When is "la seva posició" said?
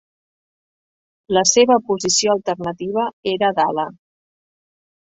1.39-2.35